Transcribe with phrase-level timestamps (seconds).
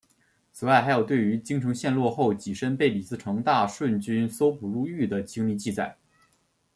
[0.51, 5.95] 此外还有对于京城陷落后己身被李自成大顺军搜捕入狱的经历记载。